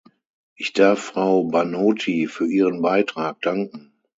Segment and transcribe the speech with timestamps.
[0.55, 3.93] Ich darf Frau Banotti für ihren Beitrag danken.